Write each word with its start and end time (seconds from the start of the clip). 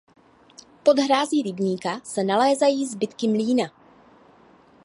Pod 0.83 0.99
hrází 0.99 1.41
rybníka 1.41 1.99
se 2.03 2.23
nalézají 2.23 2.85
zbytky 2.87 3.27
mlýna. 3.27 3.65